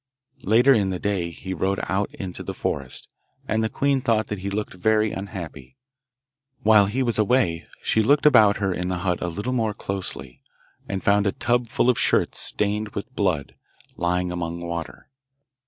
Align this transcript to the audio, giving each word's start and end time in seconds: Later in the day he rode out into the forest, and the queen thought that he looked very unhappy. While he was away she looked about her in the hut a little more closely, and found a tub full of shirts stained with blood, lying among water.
Later 0.41 0.73
in 0.73 0.89
the 0.89 0.97
day 0.97 1.29
he 1.29 1.53
rode 1.53 1.79
out 1.83 2.09
into 2.15 2.41
the 2.41 2.55
forest, 2.55 3.07
and 3.47 3.63
the 3.63 3.69
queen 3.69 4.01
thought 4.01 4.25
that 4.29 4.39
he 4.39 4.49
looked 4.49 4.73
very 4.73 5.11
unhappy. 5.11 5.77
While 6.63 6.87
he 6.87 7.03
was 7.03 7.19
away 7.19 7.67
she 7.83 8.01
looked 8.01 8.25
about 8.25 8.57
her 8.57 8.73
in 8.73 8.87
the 8.87 8.97
hut 9.05 9.21
a 9.21 9.27
little 9.27 9.53
more 9.53 9.75
closely, 9.75 10.41
and 10.89 11.03
found 11.03 11.27
a 11.27 11.31
tub 11.31 11.67
full 11.67 11.87
of 11.87 11.99
shirts 11.99 12.39
stained 12.39 12.89
with 12.95 13.15
blood, 13.15 13.53
lying 13.95 14.31
among 14.31 14.61
water. 14.65 15.11